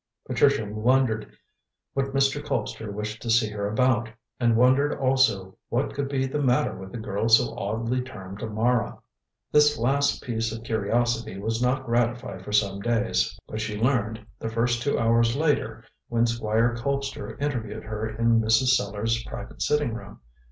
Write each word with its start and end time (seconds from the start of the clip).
Patricia 0.25 0.65
wondered 0.65 1.31
what 1.93 2.07
Mr. 2.07 2.43
Colpster 2.43 2.91
wished 2.91 3.21
to 3.21 3.29
see 3.29 3.51
her 3.51 3.67
about, 3.69 4.09
and 4.39 4.55
wondered 4.55 4.97
also 4.97 5.59
what 5.69 5.93
could 5.93 6.09
be 6.09 6.25
the 6.25 6.41
matter 6.41 6.75
with 6.75 6.91
the 6.91 6.97
girl 6.97 7.29
so 7.29 7.55
oddly 7.55 8.01
termed 8.01 8.41
Mara. 8.51 8.97
This 9.51 9.77
last 9.77 10.23
piece 10.23 10.51
of 10.51 10.63
curiosity 10.63 11.37
was 11.37 11.61
not 11.61 11.85
gratified 11.85 12.43
for 12.43 12.51
some 12.51 12.79
days, 12.79 13.37
but 13.47 13.61
she 13.61 13.77
learned 13.79 14.25
the 14.39 14.49
first 14.49 14.81
two 14.81 14.97
hours 14.97 15.35
later 15.35 15.83
when 16.07 16.25
Squire 16.25 16.75
Colpster 16.75 17.39
interviewed 17.39 17.83
her 17.83 18.09
in 18.09 18.41
Mrs. 18.41 18.69
Sellars' 18.75 19.23
private 19.27 19.61
sitting 19.61 19.93
room. 19.93 20.19